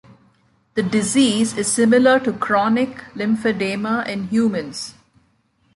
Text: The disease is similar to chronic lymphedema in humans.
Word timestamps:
The 0.73 0.81
disease 0.81 1.55
is 1.55 1.67
similar 1.71 2.19
to 2.21 2.33
chronic 2.33 2.95
lymphedema 3.13 4.07
in 4.07 4.29
humans. 4.29 4.95